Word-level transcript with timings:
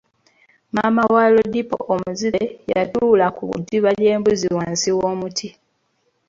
Maama 0.75 1.03
wa 1.13 1.25
Lodipo 1.33 1.77
omuzibe 1.93 2.43
yatuula 2.71 3.27
ku 3.37 3.45
ddiba 3.59 3.89
ly'embuzi 3.99 4.47
wansi 4.55 4.89
w'omuti. 4.97 5.47